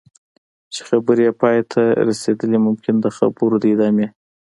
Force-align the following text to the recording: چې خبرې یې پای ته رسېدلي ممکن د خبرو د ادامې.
چې 0.73 0.81
خبرې 0.87 1.23
یې 1.27 1.33
پای 1.41 1.57
ته 1.71 1.81
رسېدلي 2.07 2.59
ممکن 2.67 2.95
د 2.99 3.07
خبرو 3.17 3.55
د 3.63 3.65
ادامې. 3.73 4.07